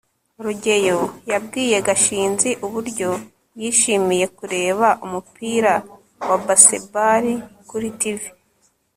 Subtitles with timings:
[0.43, 0.99] rugeyo
[1.31, 3.09] yabwiye gashinzi uburyo
[3.59, 5.73] yishimiye kureba umupira
[6.27, 7.25] wa baseball
[7.69, 8.19] kuri tv